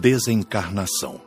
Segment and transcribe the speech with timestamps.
[0.00, 1.20] Desencarnação.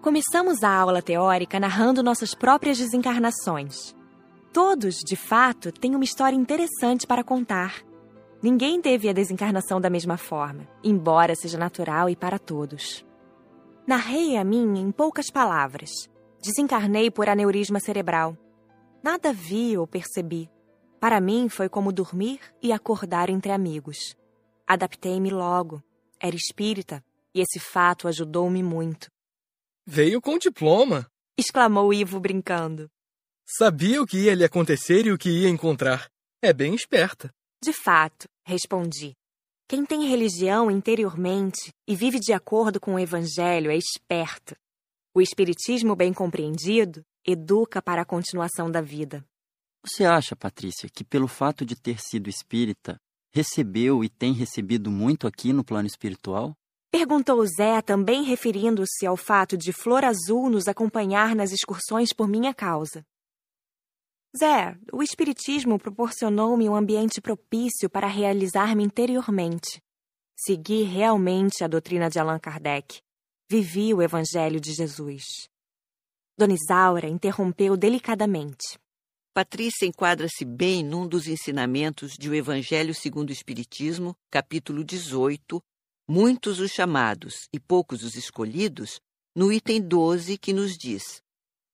[0.00, 3.94] Começamos a aula teórica narrando nossas próprias desencarnações.
[4.52, 7.82] Todos, de fato, têm uma história interessante para contar.
[8.42, 13.04] Ninguém teve a desencarnação da mesma forma, embora seja natural e para todos.
[13.86, 15.90] Narrei a minha em poucas palavras.
[16.40, 18.36] Desencarnei por aneurisma cerebral.
[19.02, 20.48] Nada vi ou percebi.
[21.04, 24.16] Para mim foi como dormir e acordar entre amigos.
[24.66, 25.84] Adaptei-me logo.
[26.18, 27.04] Era espírita
[27.34, 29.08] e esse fato ajudou-me muito.
[29.86, 31.06] Veio com diploma!
[31.36, 32.90] exclamou Ivo brincando.
[33.44, 36.08] Sabia o que ia lhe acontecer e o que ia encontrar.
[36.42, 37.30] É bem esperta.
[37.62, 39.12] De fato, respondi.
[39.68, 44.56] Quem tem religião interiormente e vive de acordo com o Evangelho é esperto.
[45.14, 49.22] O Espiritismo bem compreendido educa para a continuação da vida.
[49.86, 52.98] Você acha, Patrícia, que pelo fato de ter sido espírita,
[53.34, 56.56] recebeu e tem recebido muito aqui no plano espiritual?
[56.90, 62.54] Perguntou Zé, também referindo-se ao fato de Flor Azul nos acompanhar nas excursões por minha
[62.54, 63.04] causa.
[64.34, 69.82] Zé, o Espiritismo proporcionou-me um ambiente propício para realizar-me interiormente.
[70.34, 73.00] Segui realmente a doutrina de Allan Kardec.
[73.50, 75.24] Vivi o Evangelho de Jesus.
[76.38, 78.78] Dona Isaura interrompeu delicadamente.
[79.34, 85.60] Patrícia enquadra-se bem num dos ensinamentos de O Evangelho segundo o Espiritismo, capítulo 18,
[86.08, 89.00] Muitos os chamados e poucos os escolhidos,
[89.34, 91.20] no item 12, que nos diz: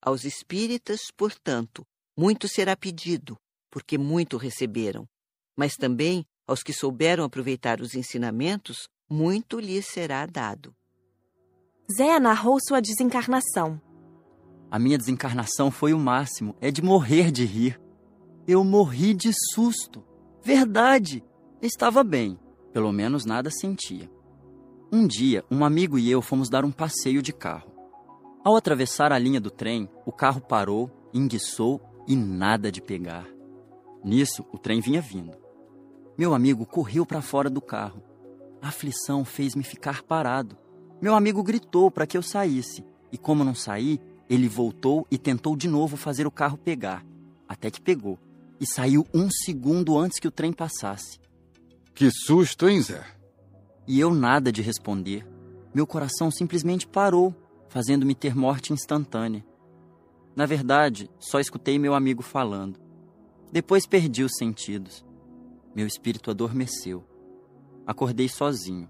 [0.01, 1.85] Aos espíritas, portanto,
[2.17, 3.37] muito será pedido,
[3.69, 5.07] porque muito receberam.
[5.55, 10.75] Mas também aos que souberam aproveitar os ensinamentos, muito lhes será dado.
[11.95, 13.90] Zé narrou sua desencarnação.
[14.71, 17.81] A minha desencarnação foi o máximo, é de morrer de rir.
[18.47, 20.05] Eu morri de susto.
[20.43, 21.25] Verdade!
[21.61, 22.39] Estava bem,
[22.73, 24.11] pelo menos nada sentia.
[24.93, 27.71] Um dia, um amigo e eu fomos dar um passeio de carro.
[28.45, 33.27] Ao atravessar a linha do trem, o carro parou, enguiçou e nada de pegar.
[34.05, 35.37] Nisso, o trem vinha vindo.
[36.17, 38.03] Meu amigo correu para fora do carro.
[38.63, 40.57] A aflição fez-me ficar parado.
[41.01, 44.01] Meu amigo gritou para que eu saísse, e como não saí,
[44.31, 47.05] ele voltou e tentou de novo fazer o carro pegar,
[47.49, 48.17] até que pegou,
[48.61, 51.19] e saiu um segundo antes que o trem passasse.
[51.93, 53.05] Que susto, hein, Zé?
[53.89, 55.27] E eu nada de responder.
[55.75, 57.35] Meu coração simplesmente parou,
[57.69, 59.45] fazendo-me ter morte instantânea.
[60.37, 62.79] Na verdade, só escutei meu amigo falando.
[63.51, 65.05] Depois perdi os sentidos.
[65.75, 67.05] Meu espírito adormeceu.
[67.85, 68.89] Acordei sozinho.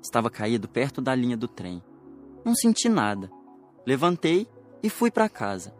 [0.00, 1.82] Estava caído perto da linha do trem.
[2.44, 3.28] Não senti nada.
[3.84, 4.48] Levantei
[4.86, 5.74] e fui para casa.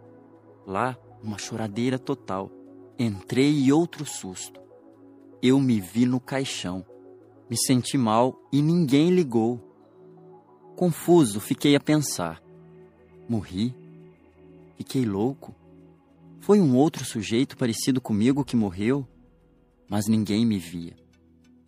[0.67, 2.51] Lá, uma choradeira total.
[2.99, 4.61] Entrei e outro susto.
[5.41, 6.85] Eu me vi no caixão.
[7.49, 9.61] Me senti mal e ninguém ligou.
[10.75, 12.43] Confuso, fiquei a pensar.
[13.29, 13.73] Morri?
[14.77, 15.55] Fiquei louco?
[16.41, 19.07] Foi um outro sujeito parecido comigo que morreu?
[19.89, 20.97] Mas ninguém me via.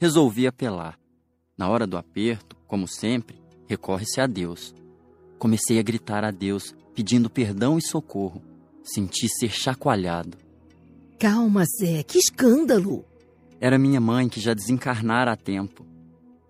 [0.00, 0.98] Resolvi apelar.
[1.56, 4.74] Na hora do aperto, como sempre, recorre-se a Deus.
[5.38, 8.42] Comecei a gritar a Deus, pedindo perdão e socorro.
[8.82, 10.36] Senti ser chacoalhado.
[11.16, 13.04] Calma, Zé, que escândalo!
[13.60, 15.86] Era minha mãe que já desencarnara há tempo.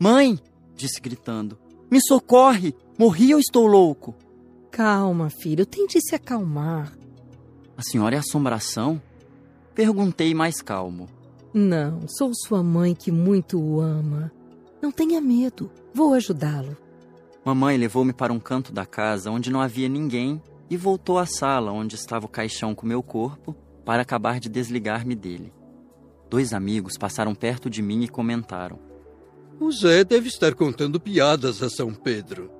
[0.01, 0.39] Mãe!
[0.75, 1.59] disse gritando.
[1.91, 2.75] Me socorre!
[2.99, 4.15] Morri ou estou louco?
[4.71, 6.97] Calma, filho, tente se acalmar.
[7.77, 9.03] A senhora é assombração?
[9.75, 11.11] Perguntei mais calmo.
[11.53, 14.33] Não, sou sua mãe que muito o ama.
[14.81, 16.75] Não tenha medo, vou ajudá-lo.
[17.49, 21.73] Mamãe levou-me para um canto da casa onde não havia ninguém e voltou à sala
[21.73, 25.51] onde estava o caixão com meu corpo para acabar de desligar-me dele.
[26.29, 28.79] Dois amigos passaram perto de mim e comentaram:
[29.59, 32.51] O Zé deve estar contando piadas a São Pedro.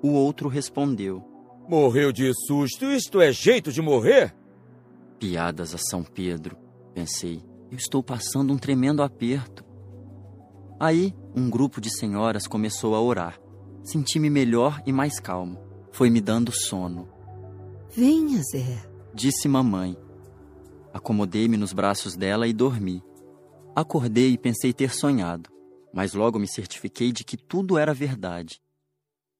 [0.00, 1.24] O outro respondeu:
[1.68, 4.32] Morreu de susto, isto é jeito de morrer?
[5.18, 6.56] Piadas a São Pedro,
[6.94, 7.42] pensei.
[7.68, 9.64] Eu estou passando um tremendo aperto.
[10.78, 13.39] Aí, um grupo de senhoras começou a orar.
[13.82, 15.58] Senti-me melhor e mais calmo.
[15.92, 17.08] Foi me dando sono.
[17.90, 19.96] Venha, Zé, disse mamãe.
[20.92, 23.02] Acomodei-me nos braços dela e dormi.
[23.74, 25.50] Acordei e pensei ter sonhado,
[25.92, 28.60] mas logo me certifiquei de que tudo era verdade.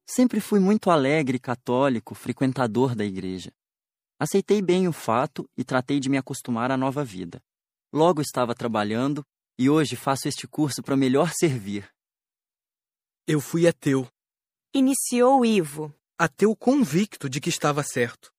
[0.07, 3.53] Sempre fui muito alegre, católico, frequentador da igreja.
[4.19, 7.43] Aceitei bem o fato e tratei de me acostumar à nova vida.
[7.93, 9.25] Logo estava trabalhando
[9.59, 11.89] e hoje faço este curso para melhor servir.
[13.27, 14.09] Eu fui ateu.
[14.73, 15.93] Iniciou Ivo.
[16.17, 18.33] Ateu convicto de que estava certo.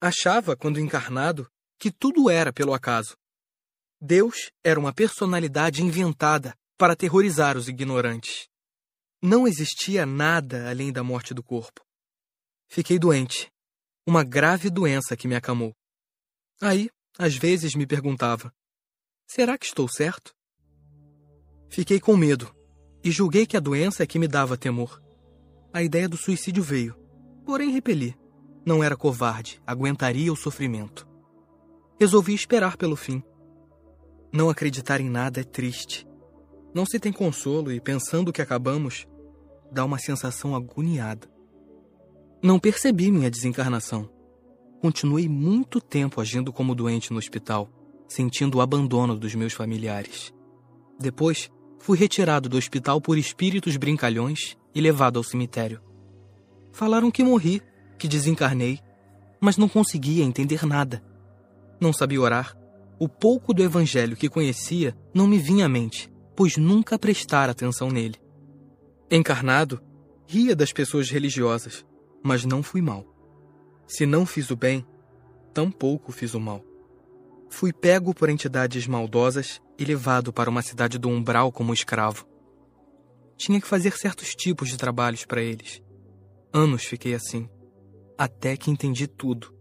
[0.00, 1.50] Achava, quando encarnado,
[1.80, 3.16] que tudo era pelo acaso.
[4.00, 8.48] Deus era uma personalidade inventada para aterrorizar os ignorantes.
[9.20, 11.84] Não existia nada além da morte do corpo.
[12.68, 13.50] Fiquei doente.
[14.06, 15.74] Uma grave doença que me acamou.
[16.60, 16.88] Aí,
[17.18, 18.54] às vezes, me perguntava:
[19.26, 20.32] será que estou certo?
[21.68, 22.54] Fiquei com medo
[23.02, 25.03] e julguei que a doença é que me dava temor.
[25.74, 26.94] A ideia do suicídio veio,
[27.44, 28.16] porém repeli.
[28.64, 31.04] Não era covarde, aguentaria o sofrimento.
[31.98, 33.20] Resolvi esperar pelo fim.
[34.32, 36.06] Não acreditar em nada é triste.
[36.72, 39.04] Não se tem consolo e, pensando que acabamos,
[39.72, 41.28] dá uma sensação agoniada.
[42.40, 44.08] Não percebi minha desencarnação.
[44.80, 47.68] Continuei muito tempo agindo como doente no hospital,
[48.06, 50.32] sentindo o abandono dos meus familiares.
[51.00, 51.50] Depois,
[51.80, 55.80] fui retirado do hospital por espíritos brincalhões e levado ao cemitério.
[56.72, 57.62] Falaram que morri,
[57.98, 58.80] que desencarnei,
[59.40, 61.02] mas não conseguia entender nada.
[61.80, 62.56] Não sabia orar.
[62.98, 67.88] O pouco do evangelho que conhecia não me vinha à mente, pois nunca prestara atenção
[67.88, 68.16] nele.
[69.10, 69.80] Encarnado,
[70.26, 71.84] ria das pessoas religiosas,
[72.22, 73.04] mas não fui mal.
[73.86, 74.86] Se não fiz o bem,
[75.52, 76.64] tampouco fiz o mal.
[77.48, 82.26] Fui pego por entidades maldosas e levado para uma cidade do umbral como escravo.
[83.36, 85.82] Tinha que fazer certos tipos de trabalhos para eles.
[86.52, 87.48] Anos fiquei assim,
[88.16, 89.52] até que entendi tudo.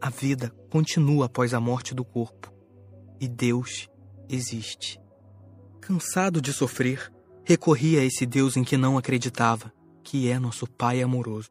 [0.00, 2.52] A vida continua após a morte do corpo,
[3.20, 3.88] e Deus
[4.28, 5.00] existe.
[5.80, 7.12] Cansado de sofrer,
[7.44, 9.72] recorri a esse Deus em que não acreditava,
[10.02, 11.50] que é nosso Pai amoroso.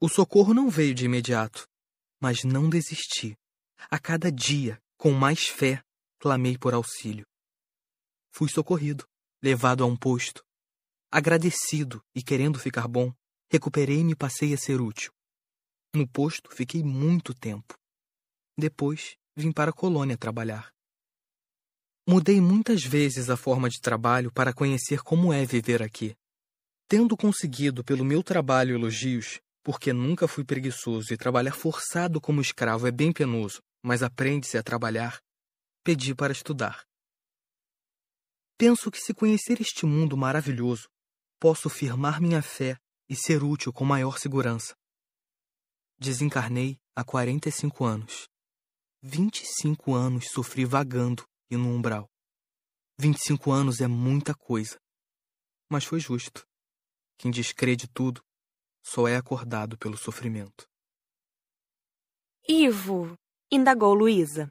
[0.00, 1.68] O socorro não veio de imediato,
[2.20, 3.36] mas não desisti.
[3.90, 5.82] A cada dia, com mais fé,
[6.18, 7.26] clamei por auxílio.
[8.30, 9.04] Fui socorrido,
[9.42, 10.44] levado a um posto.
[11.10, 13.12] Agradecido e querendo ficar bom,
[13.50, 15.12] recuperei-me e passei a ser útil.
[15.94, 17.76] No posto fiquei muito tempo.
[18.56, 20.72] Depois vim para a colônia trabalhar.
[22.08, 26.16] Mudei muitas vezes a forma de trabalho para conhecer como é viver aqui.
[26.88, 32.86] Tendo conseguido pelo meu trabalho elogios, porque nunca fui preguiçoso e trabalhar forçado como escravo
[32.86, 35.20] é bem penoso, mas aprende-se a trabalhar,
[35.84, 36.84] pedi para estudar.
[38.64, 40.88] Penso que se conhecer este mundo maravilhoso,
[41.40, 42.78] posso firmar minha fé
[43.08, 44.76] e ser útil com maior segurança.
[45.98, 48.28] Desencarnei há 45 anos.
[49.02, 52.08] 25 anos sofri vagando e no umbral.
[53.00, 54.78] 25 anos é muita coisa.
[55.68, 56.46] Mas foi justo.
[57.18, 58.22] Quem descrê de tudo
[58.80, 60.68] só é acordado pelo sofrimento.
[62.48, 63.18] Ivo,
[63.50, 64.48] indagou Luísa.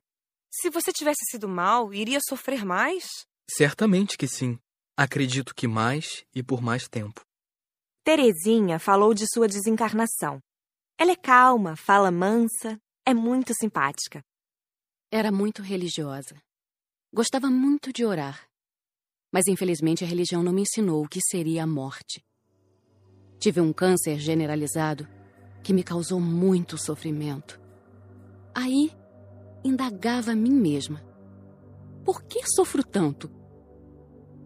[0.51, 3.30] Se você tivesse sido mal, iria sofrer mais?
[3.53, 4.57] Certamente que sim.
[4.95, 7.21] Acredito que mais e por mais tempo.
[8.01, 10.39] Terezinha falou de sua desencarnação.
[10.97, 14.23] Ela é calma, fala mansa, é muito simpática.
[15.11, 16.41] Era muito religiosa.
[17.13, 18.47] Gostava muito de orar.
[19.33, 22.23] Mas infelizmente a religião não me ensinou o que seria a morte.
[23.37, 25.05] Tive um câncer generalizado
[25.61, 27.59] que me causou muito sofrimento.
[28.55, 28.95] Aí,
[29.61, 31.03] indagava a mim mesma:
[32.05, 33.40] por que sofro tanto?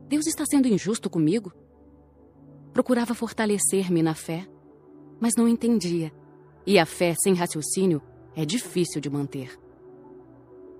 [0.08, 1.52] Deus está sendo injusto comigo?
[2.74, 4.48] Procurava fortalecer-me na fé,
[5.20, 6.12] mas não entendia.
[6.66, 8.02] E a fé sem raciocínio
[8.36, 9.60] é difícil de manter.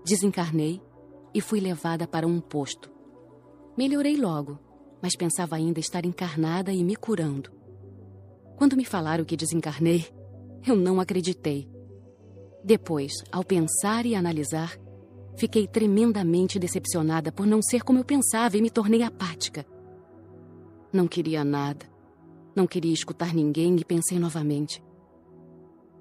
[0.04, 0.82] Desencarnei
[1.34, 2.92] e fui levada para um posto.
[3.78, 4.60] Melhorei logo,
[5.02, 7.52] mas pensava ainda estar encarnada e me curando.
[8.56, 10.06] Quando me falaram que desencarnei,
[10.66, 11.70] eu não acreditei.
[12.64, 14.78] Depois, ao pensar e analisar,
[15.38, 19.66] fiquei tremendamente decepcionada por não ser como eu pensava e me tornei apática.
[20.92, 21.86] Não queria nada,
[22.56, 24.84] não queria escutar ninguém e pensei novamente.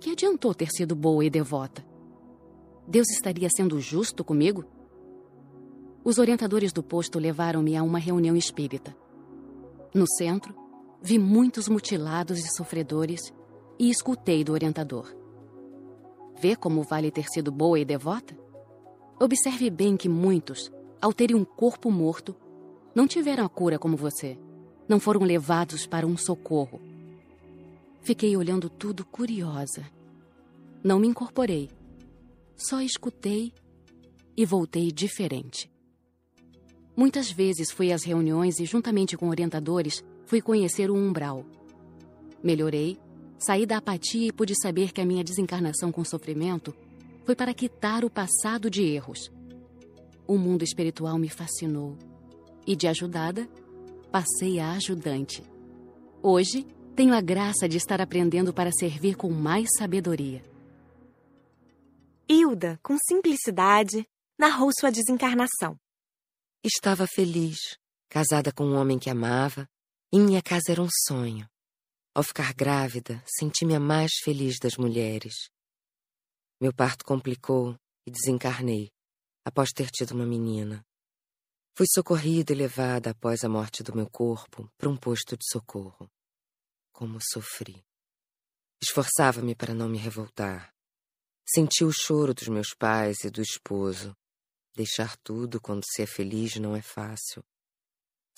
[0.01, 1.85] Que adiantou ter sido boa e devota?
[2.87, 4.65] Deus estaria sendo justo comigo?
[6.05, 8.95] Os orientadores do posto levaram-me a uma reunião espírita.
[9.95, 10.55] No centro,
[11.01, 13.33] vi muitos mutilados e sofredores
[13.79, 15.15] e escutei do orientador.
[16.39, 18.44] Vê como vale ter sido boa e devota?
[19.19, 22.35] Observe bem que muitos, ao terem um corpo morto,
[22.95, 24.39] não tiveram a cura como você.
[24.89, 26.81] Não foram levados para um socorro.
[28.03, 29.85] Fiquei olhando tudo curiosa.
[30.83, 31.71] Não me incorporei.
[32.57, 33.53] Só escutei
[34.37, 35.71] e voltei diferente.
[36.97, 41.45] Muitas vezes fui às reuniões e, juntamente com orientadores, fui conhecer o umbral.
[42.43, 42.99] Melhorei,
[43.39, 46.75] saí da apatia e pude saber que a minha desencarnação com sofrimento
[47.25, 49.33] foi para quitar o passado de erros.
[50.27, 51.99] O mundo espiritual me fascinou
[52.67, 53.49] e, de ajudada,
[54.11, 55.43] passei a ajudante.
[56.23, 60.43] Hoje, tenho a graça de estar aprendendo para servir com mais sabedoria.
[62.29, 64.07] Hilda, com simplicidade,
[64.39, 65.79] narrou sua desencarnação.
[66.63, 67.59] Estava feliz,
[68.09, 69.69] casada com um homem que amava,
[70.11, 71.47] e minha casa era um sonho.
[72.15, 75.35] Ao ficar grávida, senti-me a mais feliz das mulheres.
[76.65, 78.91] Meu parto complicou e desencarnei,
[79.45, 80.83] após ter tido uma menina.
[81.77, 86.11] Fui socorrida e levada após a morte do meu corpo para um posto de socorro.
[86.91, 87.85] Como sofri.
[88.83, 90.75] Esforçava-me para não me revoltar.
[91.47, 94.17] Senti o choro dos meus pais e do esposo.
[94.75, 97.45] Deixar tudo quando se é feliz não é fácil.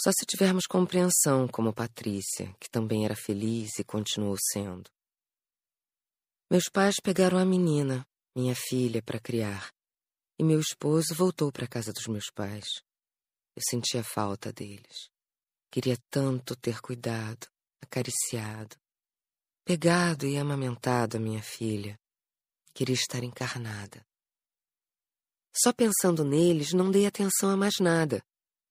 [0.01, 4.91] Só se tivermos compreensão, como Patrícia, que também era feliz e continuou sendo.
[6.51, 8.05] Meus pais pegaram a menina,
[8.37, 9.73] minha filha, para criar,
[10.39, 12.67] e meu esposo voltou para a casa dos meus pais.
[13.57, 15.09] Eu sentia falta deles.
[15.71, 17.47] Queria tanto ter cuidado,
[17.81, 18.77] acariciado,
[19.65, 21.99] pegado e amamentado a minha filha.
[22.75, 24.07] Queria estar encarnada.
[25.55, 28.23] Só pensando neles, não dei atenção a mais nada.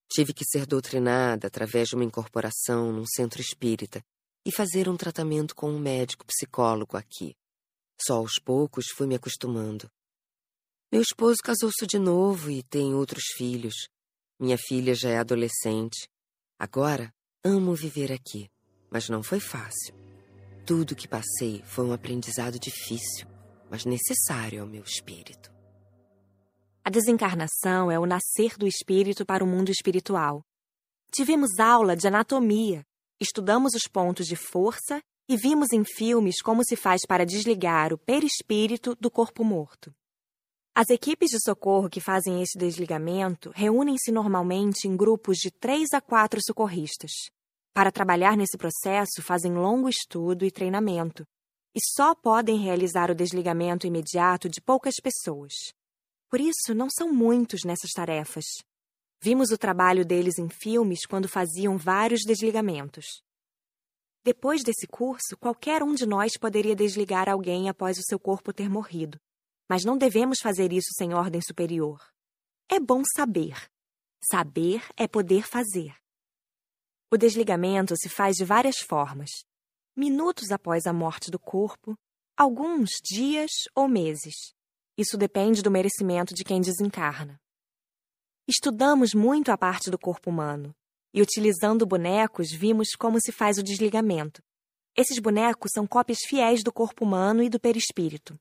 [0.08, 4.06] Tive que ser doutrinada através de uma incorporação num centro espírita
[4.46, 7.36] e fazer um tratamento com um médico psicólogo aqui.
[8.02, 9.90] Só aos poucos fui me acostumando.
[10.92, 13.76] Meu esposo casou-se de novo e tem outros filhos.
[14.40, 16.08] Minha filha já é adolescente.
[16.60, 18.50] Agora amo viver aqui,
[18.90, 19.96] mas não foi fácil.
[20.66, 23.28] Tudo que passei foi um aprendizado difícil,
[23.70, 25.54] mas necessário ao meu espírito.
[26.84, 30.44] A desencarnação é o nascer do espírito para o mundo espiritual.
[31.12, 32.86] Tivemos aula de anatomia,
[33.20, 37.98] estudamos os pontos de força e vimos em filmes como se faz para desligar o
[37.98, 39.94] perispírito do corpo morto.
[40.74, 46.02] As equipes de socorro que fazem esse desligamento reúnem-se normalmente em grupos de três a
[46.02, 47.12] quatro socorristas.
[47.74, 51.26] Para trabalhar nesse processo, fazem longo estudo e treinamento,
[51.74, 55.54] e só podem realizar o desligamento imediato de poucas pessoas.
[56.30, 58.46] Por isso, não são muitos nessas tarefas.
[59.22, 63.25] Vimos o trabalho deles em filmes quando faziam vários desligamentos.
[64.26, 68.70] Depois desse curso, qualquer um de nós poderia desligar alguém após o seu corpo ter
[68.70, 69.18] morrido
[69.68, 72.02] mas não devemos fazer isso sem ordem superior.
[72.70, 73.70] É bom saber.
[74.24, 75.96] Saber é poder fazer.
[77.12, 79.30] O desligamento se faz de várias formas:
[79.96, 81.98] minutos após a morte do corpo,
[82.36, 84.54] alguns dias ou meses.
[84.98, 87.40] Isso depende do merecimento de quem desencarna.
[88.48, 90.76] Estudamos muito a parte do corpo humano
[91.16, 94.44] e, utilizando bonecos, vimos como se faz o desligamento.
[94.98, 98.38] Esses bonecos são cópias fiéis do corpo humano e do perispírito.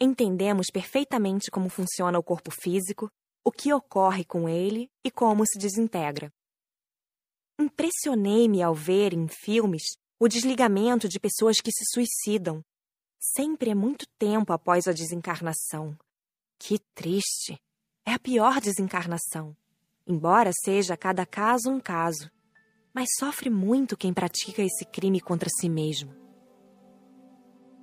[0.00, 3.10] Entendemos perfeitamente como funciona o corpo físico,
[3.44, 6.32] o que ocorre com ele e como se desintegra.
[7.58, 9.82] Impressionei-me ao ver em filmes
[10.20, 12.64] o desligamento de pessoas que se suicidam.
[13.18, 15.98] Sempre é muito tempo após a desencarnação.
[16.56, 17.58] Que triste!
[18.06, 19.56] É a pior desencarnação.
[20.06, 22.30] Embora seja cada caso um caso.
[22.92, 26.14] Mas sofre muito quem pratica esse crime contra si mesmo.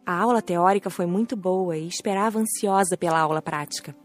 [0.06, 3.96] A aula teórica foi muito boa e esperava ansiosa pela aula prática.